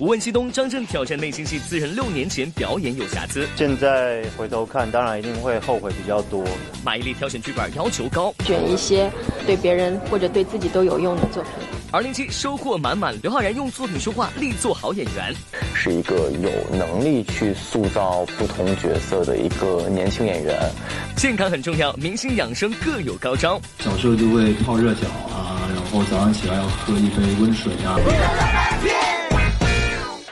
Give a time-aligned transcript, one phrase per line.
[0.00, 3.48] 无问西东张震挑战内心戏，自认六年前表演有瑕疵。
[3.56, 6.44] 现在回头看，当然一定会后悔比较多。
[6.84, 9.10] 马伊琍挑选剧本要求高，选一些
[9.44, 11.52] 对别人或者对自己都有用的作品。
[11.90, 15.34] 二零七收获满满，刘昊然用作品说话，力做好演员，
[15.74, 20.56] 是一个有能力去塑造不同角色的一个年轻演员。
[21.16, 23.60] 健康很重要，明星养生各有高招。
[23.80, 27.98] 小时候就会泡热脚啊，然后早上起来要喝一杯温水啊。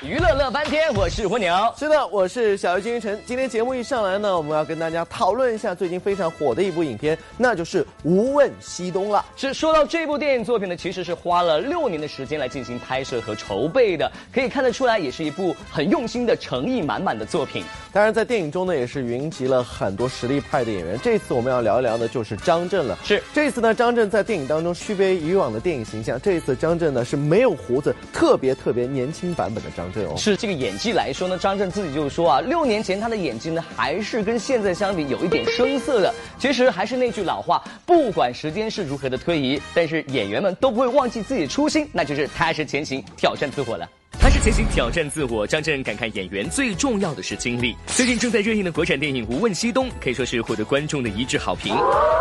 [0.07, 1.53] 娱乐乐翻天，我是蜗牛。
[1.77, 3.21] 是的，我是小鱼金晨。
[3.27, 9.25] 今天节目一上来呢，我们要跟大家讨论一下最近非常火的一部影片，那就是《无问西东》了。
[9.35, 17.65] 是说到这部电影作品呢，其实是花了六年的时间来进行拍摄和筹备的，可以看得出来，也是一部很用心的、诚意满满的作品。
[17.93, 20.97] 当然，在电影中呢，也是云集了很多实力派的演员。
[21.03, 22.97] 这次我们要聊一聊的就是张震了。
[23.03, 30.15] 是这次呢，张震在电影当中区别以往的电影形象，这一次张震呢是没有胡子，特别特别年轻版本的张震哦。
[30.17, 36.15] 是这个演技来说呢，张震自己就说啊，六年前他的演技呢还是跟现在相比有一点生涩的。
[36.39, 43.89] 其实还是那句老话，不管时间是如何的推移，但是演员们都不会忘记自己的初心，那就是踏实前行，挑战自我了。
[44.13, 45.47] 踏实前行，挑战自我。
[45.47, 47.77] 张震感慨演员最重要的是经历。
[47.87, 51.75] 最近正在热映的国产电影《无问西东》可以说是获得观众的一致好评。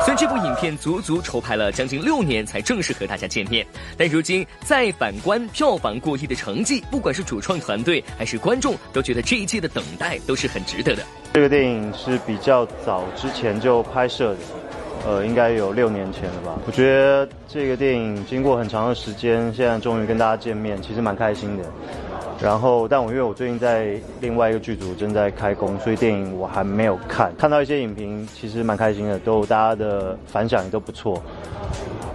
[0.03, 3.66] 虽然这部影片足足筹拍了将近六年才正式和大家见面，
[3.97, 11.03] 但如今再反观票房过亿的成绩，不管是主创团队还是观众，都觉得这一切的等待都是很值得的。
[11.33, 14.39] 这个电影是比较早之前就拍摄的。
[15.06, 16.59] 呃，应该有六年前了吧？
[16.66, 21.64] 我觉得这个电影经过很长的时间，现在终于跟大家见面，其实蛮开心的。
[22.42, 27.31] 然后，但我因为我最近在另外一个剧组正在开工，所以电影我还没有看。
[27.38, 31.22] 看到一些影评，其实蛮开心的，都大家的反响也都不错。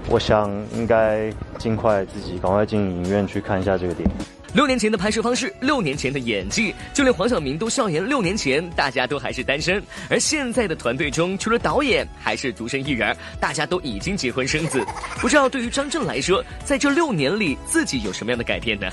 [0.08, 4.14] 我想应该尽快自己赶快进影院去看一下这个电影。
[4.52, 14.84] 六年前的拍摄方式，六年前的演技，就连黄晓明都笑言，六年前大家都还是单身，而现在的团队中，除了导演还是独身一人，大家都已经结婚生子。
[15.20, 18.88] 不知道对于张震来说，在这六年里，自己有什么样的改变呢？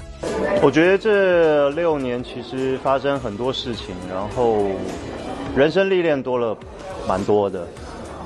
[0.61, 4.69] 我觉得这六年其实发生很多事情，然后
[5.55, 6.55] 人生历练多了
[7.07, 7.67] 蛮多的。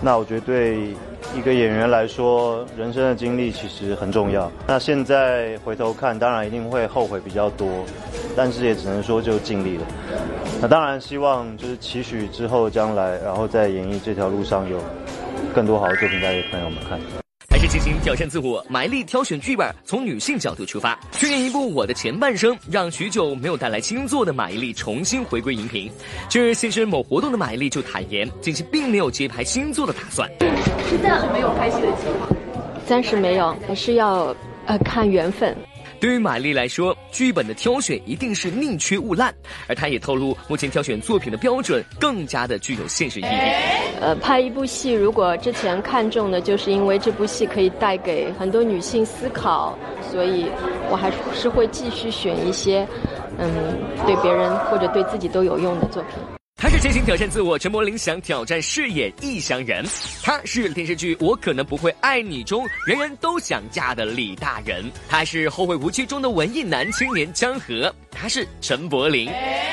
[0.01, 0.93] 那我觉得对。
[1.35, 4.51] 一个演员来说，人生的经历其实很重要。
[4.67, 7.67] 那现在回头看，当然一定会后悔比较多，
[8.35, 9.83] 但是也只能说就尽力了。
[10.61, 14.77] 那当然希望就是期许之后将来，然后在演艺这条路上有
[15.53, 17.20] 更多好的作品带给朋友们看。
[17.61, 25.87] 是进行挑战自我，埋力挑选剧本，从女性角度出发，去年一部《我的前半生》，让许久没有带来新作的马伊琍重新回归荧屏。
[26.27, 30.27] 近日现身某活动的马伊琍就坦言，近期并没有接拍新作的打算。
[31.03, 32.35] 暂时没有拍戏的计划，
[32.87, 34.35] 暂时没有，还是要
[34.65, 35.55] 呃看缘分。
[36.01, 39.31] 对于马丽来说，剧本的挑选一定是宁缺毋滥，
[39.67, 44.01] 而她也透露，目前挑选作品的标准更加的具有现实意义。
[44.01, 49.77] 呃，拍一部戏，如果之前看中的就是因为这部戏可以带给很多女性思考，
[50.11, 50.47] 所以
[50.89, 52.87] 我还是会继续选一些，
[53.37, 53.47] 嗯，
[54.07, 56.40] 对别人或者对自己都有用的作品。
[56.61, 59.83] 他是前行挑战自我，陈柏霖想挑战饰演异乡人。
[60.21, 64.85] 他是电视剧《我可能不会爱你》中人人都想嫁的李大人。
[65.09, 67.91] 他是后会无期中的文艺男青年江河。
[68.11, 69.27] 他是陈柏霖。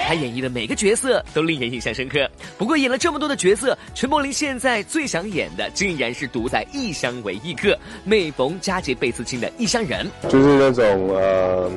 [0.07, 2.27] 他演绎的每个角色都令人印象深刻。
[2.57, 10.11] 不过演了这么多的角色，陈柏霖现在最想演的竟然是独在异乡为异客，每逢佳节倍思亲的异乡人。
[10.31, 11.71] 就是那种呃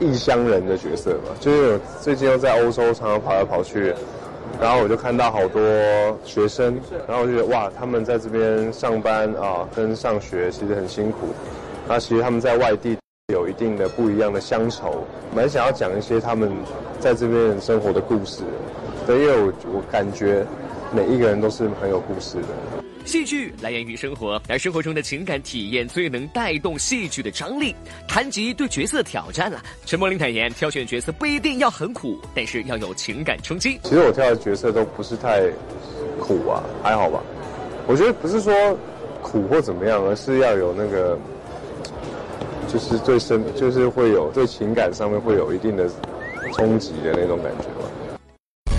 [0.00, 3.92] 异乡人的角色嘛，就是最近又在欧洲常常跑来跑去。
[4.60, 5.60] 然后我就看到好多
[6.24, 11.28] 学生，然后我就觉得哇，他们在这边上班啊，跟上学其实很辛苦。
[11.86, 12.96] 那其实他们在外地
[13.32, 16.50] 有一定的不一样的乡愁，蛮想要讲一些他们
[16.98, 18.42] 在这边生活的故事。
[19.06, 20.44] 所以我我感觉
[20.92, 22.85] 每一个人都是很有故事的。
[23.06, 27.72] 戏剧来源于生活，而生活中的情感体验最能带动戏剧的张力。
[28.08, 33.78] 谈及对角色挑战了，陈柏霖坦言，挑选角色不一定要很苦，但是要有情感冲击。
[33.84, 35.40] 其实我挑的角色都不是太
[36.18, 37.22] 苦啊，还好吧。
[37.86, 38.52] 我觉得不是说
[39.22, 41.16] 苦或怎么样，而是要有那个，
[42.66, 45.88] 就是对生，就是会有对情感上面会有一定的
[46.54, 47.88] 冲击的那种感觉吧。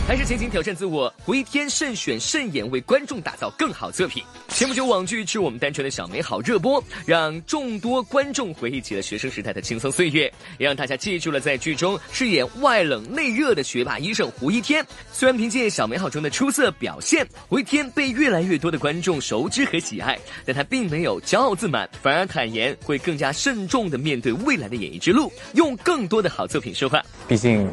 [0.08, 4.24] 还是前行挑战自我，胡一天慎选慎演，为观众打造更好作品。
[4.48, 14.82] 前不久，网剧《致我们单纯的小美好》热播，让众多观众回忆起了学生时代的轻松岁月，也让大家记住了在剧中饰演外冷内热的学霸医生胡一天。
[15.12, 27.04] 虽然凭借《小美好》中的出色表现，胡一天被越来越多的观众熟知和喜爱，但他并没有骄傲自满，反而坦言会更加慎重地面对未来的演艺之路，用更多的好作品说话。
[27.28, 27.70] 毕竟。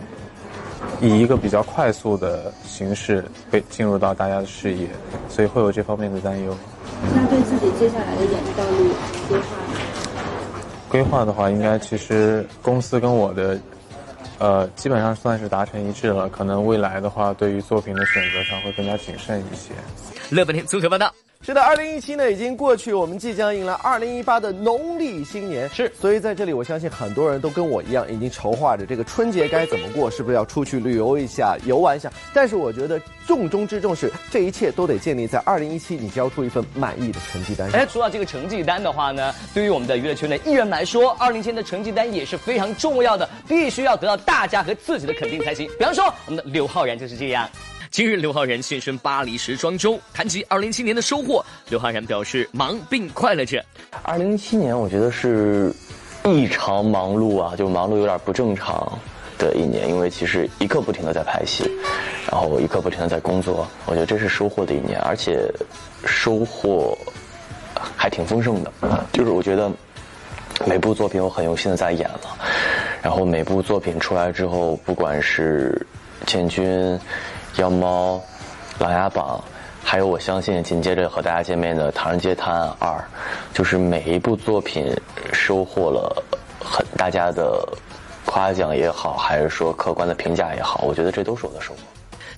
[1.00, 4.88] 以一个比较快速的形式被进入到大家的视野，
[5.28, 6.56] 所以会有这方面的担忧。
[7.14, 8.94] 那对自己接下来的演艺道路
[9.28, 9.46] 规划？
[10.88, 13.58] 规划的话，应该其实公司跟我的，
[14.38, 16.28] 呃，基本上算是达成一致了。
[16.28, 19.72] 可能未来的话，对于作品的选择上会更加谨慎一些。
[20.30, 21.12] 乐半天综合报道。
[21.44, 25.68] 是的，二零一七呢已经过去，我们即将迎来二零一八的农历新年。
[25.68, 32.10] 是，所以在这里，我相信很多人都跟我一样，已经筹划着这个春节该怎么过，是不是要出去旅游一下、游玩一下？
[32.32, 37.78] 但是我觉得重中之重是，这一切都得建立在二零一七你交出一份满意的成绩单上。
[37.78, 45.68] 哎，说到这个成绩单的话呢，对于我们的娱乐圈的艺人来说，二零一七的成绩单也是非常重要的，必须要得到大家和自己的肯定才行。
[45.78, 47.46] 比方说，我们的刘昊然就是这样。
[47.94, 53.64] 今日刘昊然现身巴黎时装周，谈及二零一七年的收获，刘昊然表示忙并快乐着。
[54.02, 55.72] 二零一七年我觉得是
[56.24, 58.98] 异常忙碌啊，就忙碌有点不正常
[59.38, 61.70] 的一年，因为其实一刻不停的在拍戏，
[62.28, 65.48] 然后一刻不停的在工作，我觉得这是收获的一年，而且
[66.04, 66.98] 收获
[67.96, 68.72] 还挺丰盛的。
[69.12, 69.70] 就是我觉得
[70.66, 72.36] 每部作品我很用心的在演了，
[73.00, 75.80] 然后每部作品出来之后，不管是
[76.26, 76.98] 建军。
[77.56, 78.20] 妖猫、
[78.78, 79.42] 琅琊榜，
[79.82, 82.90] 还有我相信紧接着和大家见面的《唐人街探案二》，
[83.56, 84.92] 就是每一部作品
[85.32, 86.24] 收获了
[86.58, 87.64] 很大家的
[88.24, 91.78] 夸奖也好，还是说客观的评价也好，我觉得这都是我的收获。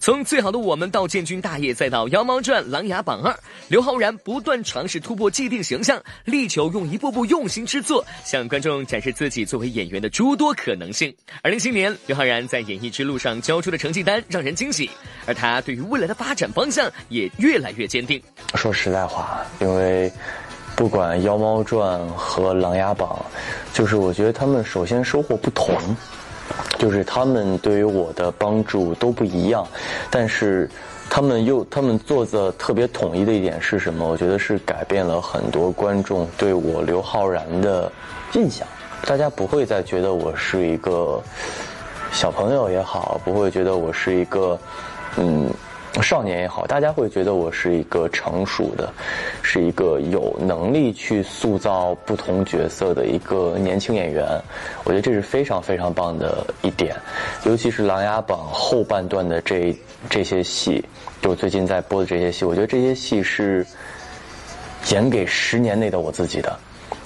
[0.07, 3.37] 从最好的我们到建军大业，再到妖猫传、琅琊榜二，
[3.67, 11.13] 刘昊然不断尝试突破既定形象，力求用一步步用心之作，向观众展示自己作为演员的诸多可能性。
[11.43, 14.89] 二零一七年，刘昊然在演艺之路上交出的成绩单让人惊喜，
[15.27, 18.23] 而他对于未来的发展方向也越来越坚定。
[18.55, 20.09] 说实在话，因为
[20.77, 23.27] 不管妖猫传和琅琊榜，
[23.73, 25.77] 就是我觉得他们首先收获不同。
[26.79, 29.67] 就是他们对于我的帮助都不一样，
[30.11, 30.69] 但是
[31.09, 34.07] 他们又他们做的特别统一的一点是什么？
[34.07, 37.91] 我觉得是改变了很多观众对我刘昊然的
[38.35, 38.67] 印象。
[39.05, 41.23] 大家不会再觉得我是一个
[42.13, 44.59] 小朋友也好，不会觉得我是一个
[45.17, 45.51] 嗯。
[46.03, 48.93] 少年也好，大家会觉得我是一个成熟的，
[49.43, 54.27] 是一个有能力去塑造不同角色的一个年轻演员。
[54.85, 56.95] 我觉得这是非常非常棒的一点，
[57.45, 59.77] 尤其是《琅琊榜》后半段的这
[60.09, 60.85] 这些戏，
[61.21, 63.67] 就最近在播的这些戏，我觉得这些戏是
[64.91, 66.57] 演给十年内的我自己的，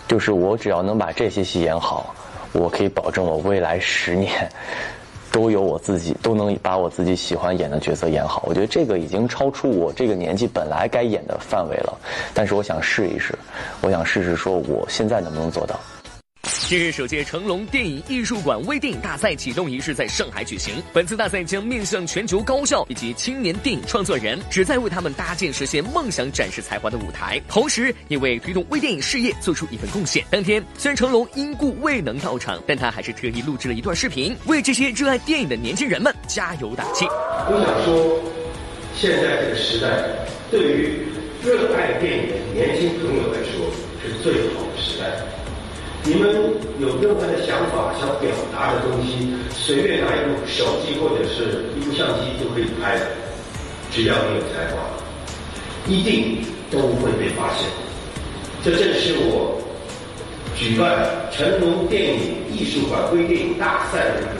[0.08, 2.14] 就是我只要能把这些戏演好，
[2.52, 4.50] 我可以保证我未来十年。
[5.32, 11.98] 都有我自己都能把我自己喜欢演的角色演好，我觉得这个已经超出我这个年纪本来该演的范围了。
[12.34, 13.38] 但是我想试一试，
[13.80, 15.78] 我想试试说我现在能不能做到。
[16.70, 20.72] 近日，首届成龙电影艺术馆微电影大赛启动仪式在上海举行。
[20.93, 30.25] 本次大赛将面向全球高校以及青年电影创作人，旨在为他们搭建实现梦想、展示才华的舞台，同时也为推动微电影事业做出一份贡献。
[30.31, 37.04] 当天，虽然成龙因故未能到场，但他还是特意录制了一段视频，为这些热爱电影的年轻人们加油打气。
[37.49, 38.23] 我想说，
[38.94, 39.88] 现在这个时代，
[40.52, 41.09] 对于
[41.42, 43.68] 热爱电影的年轻朋友来说，
[44.00, 45.39] 是最好的时代。
[46.02, 46.35] 你们
[46.78, 53.07] 有任何的想法、想表达的东西，随便拿一部手机或者是一部相机就可以拍的。
[53.92, 54.80] 只要你有才华，
[55.87, 56.38] 一定
[56.71, 57.69] 都会被发现。
[58.64, 59.61] 这正是我
[60.57, 64.39] 举办成龙电影艺术馆微电影大赛的。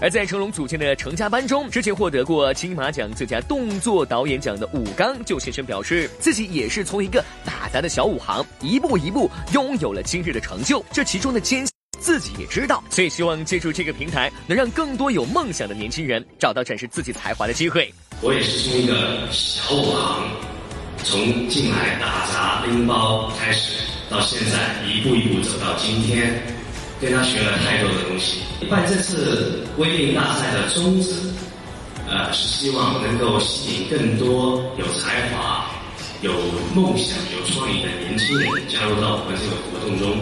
[0.00, 10.84] 而在成龙组建的成家班中，之前获得过金马奖最佳动作导演奖的武刚就现身表示，自己也是从一个打杂的小武行，一步一步拥有了今日的成就。
[10.92, 17.92] 这其中的艰辛，自己也知道，所以希望借助这个平台，能让更多有梦想的年轻人找到展示自己才华的机会。
[18.20, 20.30] 我也是从一个小武行，
[21.02, 26.40] 从进来打杂拎包开始，到现在一步一步走到今天。
[27.00, 28.40] 跟他学了太多的东西。
[28.68, 31.12] 办这次微电影大赛的宗旨，
[32.08, 35.70] 呃，是希望能够吸引更多有才华、
[36.22, 36.32] 有
[36.74, 40.18] 梦想、有创意的年轻人加入到我们这个活动中。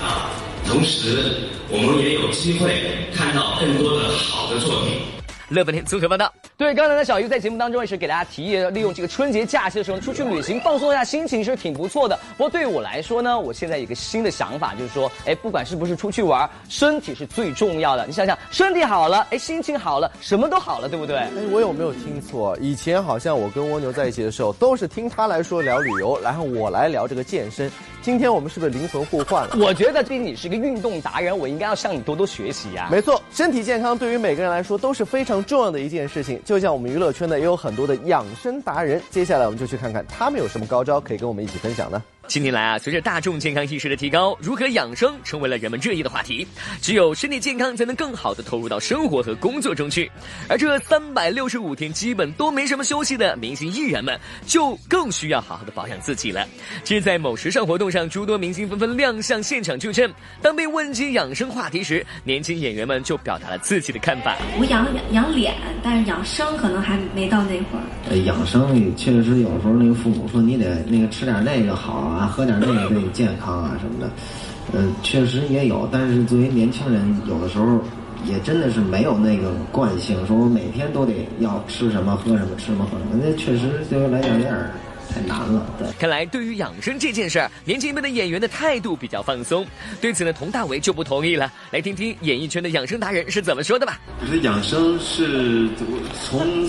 [0.00, 0.30] 啊，
[0.66, 5.00] 同时我们也有机会看到更多的好的作品。
[5.48, 6.32] 乐半天综合报道。
[6.58, 12.18] 对，刚才呢，小鱼在节目当中也是给大家提议，利用这个春节假期的时候出去旅行，放松一下心情是挺不错的。
[12.36, 18.04] 不过对于我来说呢，我现在有个新的想法，就是说，哎，不管是不是出去玩，身体是最重要的。
[18.06, 21.18] 你想想，身体好了，哎，心情好了，什么都好了，对不对？
[21.18, 22.58] 哎，我有没有听错？
[22.60, 27.70] 以前好像我跟蜗牛在一起的时候，都是听他来说聊旅游，然后我来聊这个健身。
[28.00, 29.56] 今天我们是不是灵魂互换了？
[29.58, 32.88] 我觉得，毕竟你是一个运动达人，我应该要向你多多学习呀。
[32.90, 36.40] 没错，身体健康对于每个人来说都是非常重要的一件事情。
[36.44, 39.02] 就像我们娱乐圈呢，也有很多的养生达人。
[39.10, 42.02] 接下来我们就去看看他们有什么高招可以跟我们一起分享呢？
[42.28, 46.46] 近年来啊，随着大众健康意识的提高，如何养生成为了人们热议的话题。
[46.82, 50.10] 只有身体健康，才能更好的投入到生活和工作中去。
[50.46, 56.46] 而这三百六十五天基本都没什么休息的明星艺人们，就更需要好好的保养自己了。
[56.84, 60.12] 近日在某时尚活动上，诸多明星纷纷亮相现场助阵。
[60.42, 68.16] 当被问及养生话题时，年轻演员们就表达了自己的看法：我养养养脸，但是养生可能还没到那会儿。
[68.26, 72.17] 养生确实有时候那个父母说你得那个吃点那个好啊。
[72.18, 74.10] 啊，喝点那个对健康啊什么的，
[74.72, 75.88] 嗯，确实也有。
[75.90, 77.78] 但是作为年轻人，有的时候
[78.26, 84.54] 也真的是没有那个惯性，说我每天都得要吃什么喝什么吃什么喝什么，那确实就是来讲有点
[85.08, 85.66] 太难了。
[85.78, 89.66] 对，看来对于养生这件事儿，年轻一辈的演员的态度比较放松。
[90.00, 91.50] 对此呢，佟大为就不同意了。
[91.70, 93.98] 来听听演艺圈的养生达人是怎么说的吧。
[94.20, 95.68] 我觉得养生是
[96.24, 96.68] 从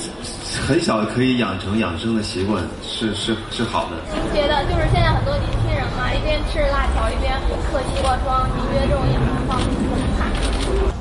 [0.68, 3.98] 很小可以养成养生的习惯，是是是好的。
[4.34, 7.40] 觉得就是现在很多年轻人嘛，一边吃辣条一边
[7.72, 10.30] 喝西瓜霜，你觉得这种养生方式怎么看？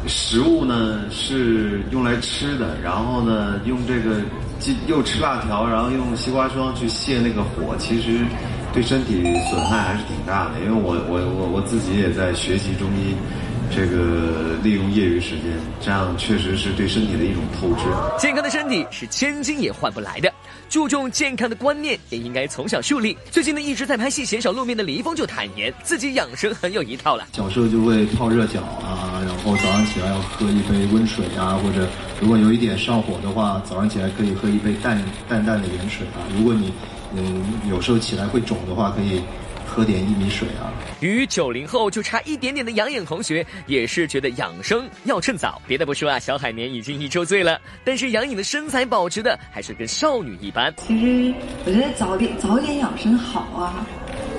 [0.08, 4.20] 食物呢是用来吃的，然后呢用这个。
[4.86, 8.24] 又吃辣条，然后用西瓜霜去泄那个火，其实
[8.72, 10.60] 对身体损害还是挺大的。
[10.60, 13.14] 因为我我我我自己也在学习中医，
[13.70, 15.44] 这个利用业余时间，
[15.80, 17.84] 这样确实是对身体的一种透支。
[18.18, 20.32] 健康的身体是千金也换不来的，
[20.68, 23.16] 注重健康的观念也应该从小树立。
[23.30, 27.26] 最近呢，一直在拍戏鲜少露面的李易峰就坦言，自己养生很有一套了。
[27.32, 31.86] 小时候就会泡热脚啊，然后早上起来要喝一杯温水啊，或者。
[32.20, 36.18] 如果有一点上火的话，早上起来可以喝一杯淡淡淡的盐水啊。
[36.36, 36.72] 如果你
[37.16, 39.22] 嗯有时候起来会肿的话，可以
[39.66, 40.72] 喝点薏米水啊。
[41.00, 45.62] 与九零后就差一点点的杨颖同学也是觉得养生要趁早。
[45.66, 50.74] 别的不说啊，小海绵已经一周岁了，但是杨颖的身材保持的还是跟少女一般。
[50.76, 51.32] 其实
[51.64, 53.86] 我觉得早点早点养生好啊，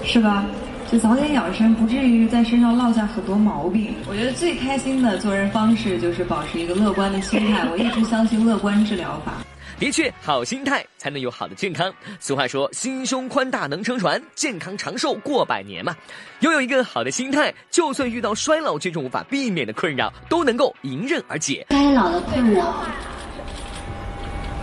[0.03, 0.45] 是吧？
[0.91, 3.93] 就早点养生，不至于在身上落下很多毛病。
[4.09, 7.67] 我觉得最开心的做人方式就是保持一个乐观的心态。
[7.69, 9.33] 我一直相信乐观治疗法。
[9.77, 11.93] 的确，好心态才能有好的健康。
[12.19, 15.95] 俗话说，心胸宽大能撑船，健康长寿过百年嘛。
[16.39, 21.67] 拥有一个好的心态，就算遇到衰老这种无法避免的困扰，都能够迎刃而解。
[21.69, 22.83] 衰老的困扰。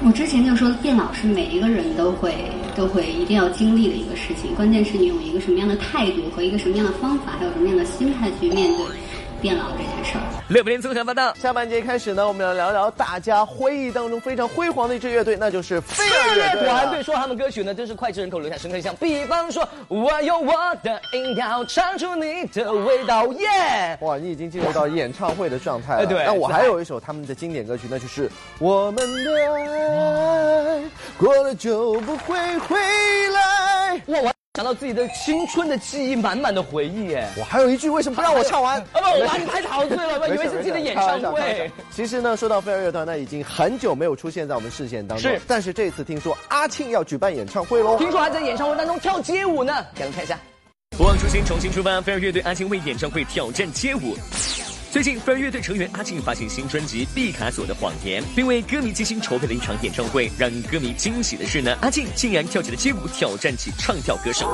[0.05, 2.35] 我之前就说，变老是每一个人都会
[2.77, 8.87] 都会一定要经历的一个事情，关键是你用一个什么样的态度和一个什么样的方法，还有什么样的心态去面对。
[9.41, 10.23] 变老这件事儿。
[10.49, 11.35] 乐不连综合报道。
[11.35, 16.69] 下半节开始呢，我们要聊聊大家回忆当中非常辉煌的一支乐队，那就是飞儿乐队。
[16.69, 18.95] 团队说他们歌曲呢，真是脍炙人口，留下深刻印象。
[18.97, 20.53] 比方说，我用我
[20.83, 23.99] 的音调唱出你的味道，耶！
[24.01, 26.07] 哇，你已经进入到演唱会的状态了。
[26.07, 26.25] 对。
[26.25, 28.29] 那我还有一首他们的经典歌曲，那就是
[28.61, 30.85] 《我们的爱
[31.19, 32.77] 过了就不会回。
[34.57, 37.31] 想到自己的青春的记忆，满满的回忆哎！
[37.37, 38.81] 我还有一句，为什么不让我唱完？
[38.81, 41.71] 啊不，我把你太陶醉了，我以为是自己的演唱会。
[41.91, 45.31] 其实呢，说到飞儿乐团，那已经很久没有出现在我们视线当中。
[45.31, 50.39] 是，但是这次听说阿庆要举办演唱会喽，听说还在演唱会当中跳街舞呢，给我们看一下。
[50.97, 54.17] 不忘初心，重新出发，飞儿乐队阿庆为演唱会挑战街舞。
[54.91, 60.31] 最近，飞儿乐队成员阿庆发行新专辑《毕卡索的谎言》，并为歌迷精心筹备了一场演唱会。
[60.39, 64.49] 让歌迷惊喜的是呢，阿庆竟然跳起了街舞，挑战起唱跳歌手。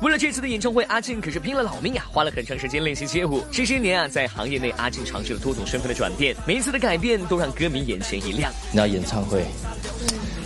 [0.00, 3.44] 为了这次的演唱会，阿庆可是拼了老命呀，花了很长时间练习街舞。
[3.50, 8.50] 这些年啊，在行业内，阿庆尝试了多种身份的转变，每一次的改变都让歌迷眼前一亮。
[8.72, 9.44] 那演唱会。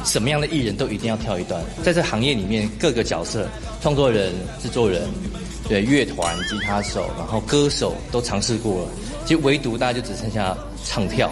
[0.05, 3.49] 什么样的艺人都一定要跳一段，在这行业里面，各个角色，
[3.81, 5.03] 创作人、制作人，
[5.69, 8.89] 对乐团、吉他手，然后歌手都尝试过了，
[9.25, 11.31] 其实唯独大家就只剩下唱跳。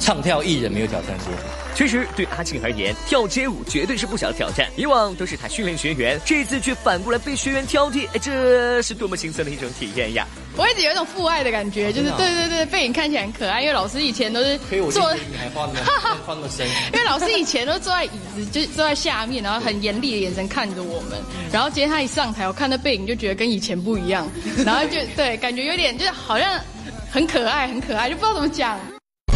[0.00, 1.26] 唱跳艺人没有挑战过。
[1.74, 4.68] 确实，对阿庆而言，跳街舞绝对是不小的挑战。
[4.76, 10.26] 以往都是他训练学员，这次却反过来被学员挑剔，哎这是多么心酸的一种体验呀！
[10.56, 14.58] 我一直有一种父爱的感觉，就是对对对，背影看起来很可爱，因为老师以前都是
[14.90, 15.80] 坐，你还放那
[16.26, 21.18] 放那么深，因为老师以前都坐在椅子，就坐在下面，然后很严厉的眼神看着我们。
[21.52, 24.28] 然后今天他一上台，我看那背影就觉得跟以前不一样，
[24.66, 26.60] 然后就对，感觉有点就是好像
[27.10, 28.78] 很可爱，很可爱，就不知道怎么讲。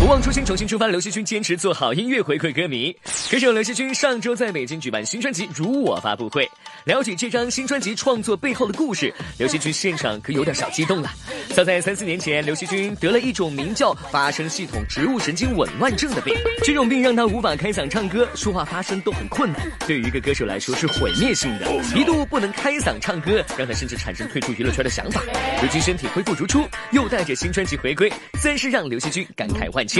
[0.04, 0.86] 不忘初心，重新出发。
[0.86, 2.94] 刘惜君坚持做好音乐回馈歌迷。
[3.30, 6.46] 歌手刘惜君上周在北京举办新专辑《如我》发布会，
[6.84, 11.10] 了解这张新专辑创作背后的故事，刘惜君现场可有点小激动了。
[11.54, 19.66] 早在三四年前，刘惜君得了一种名叫发声系统植物神经紊乱症的病，这种病让他无法开嗓唱歌，说话发声都很困难。
[19.86, 25.22] 对于一个歌手来说是毁灭性的，一度不能开嗓唱歌，让他甚至产生退出娱乐圈的想法。
[25.62, 29.93] 如今身体恢复如初，又带着新专辑回归，自然是让刘惜君感慨万千。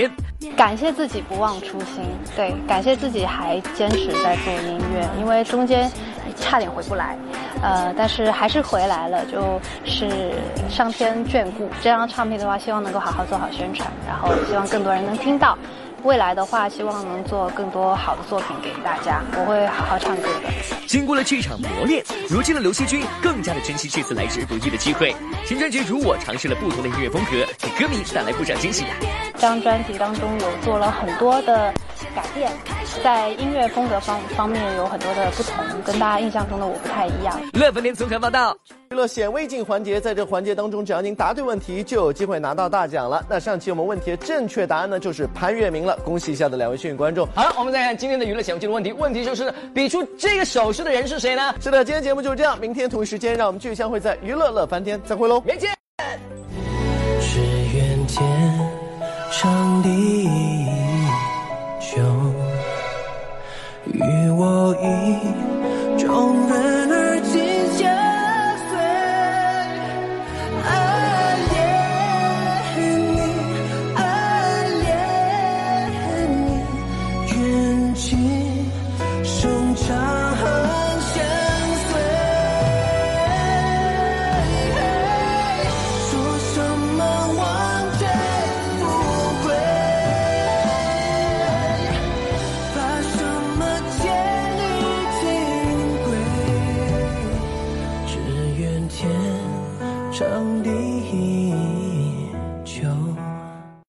[0.56, 2.04] 感谢自己不忘初心，
[2.36, 5.90] 对，感谢自己还坚持在做音乐，因为中间
[6.36, 7.16] 差点回不来，
[7.62, 10.32] 呃，但是还是回来了，就是
[10.68, 11.68] 上天眷顾。
[11.80, 15.56] 这张唱片的话，希望能够好好做好宣传，然后希望更多人能听到。
[16.04, 19.22] 未来的话，希望能做更多好的作品给大家。
[19.38, 20.86] 我会好好唱歌的。
[20.86, 25.16] 经过了这场磨练，如今的刘惜君更加的珍惜这次来之不易的机会。
[25.46, 28.90] 新专辑《如我》尝试了不同的音乐风格，给歌迷带来不少惊喜呀。
[29.32, 31.72] 这张专辑当中有做了很多的
[32.14, 32.50] 改变，
[33.02, 37.40] 在音乐风格方方面有很多的不同，跟大家印象中的我不太一样。
[37.52, 38.56] 乐翻天综合报道。
[38.90, 43.24] 娱乐显微镜环节，在这环节当中，只要您答对问题，就有机会拿到大奖了。
[43.28, 45.98] 那上期我们问题的正确答案呢，就是潘粤明了。
[46.04, 47.26] 恭喜一下的两位幸运观众。
[47.34, 48.92] 好了，我们再看今天的娱乐显微镜的问题。
[48.92, 51.52] 问题就是比出这个手势的人是谁呢？
[51.60, 52.56] 是的，今天节目就是这样。
[52.60, 55.70] 明天同一时间，让我们继续相会在娱乐乐翻天，再会喽，明天见。
[57.20, 58.60] 只愿天
[59.32, 60.28] 长地
[64.36, 66.73] 我意中人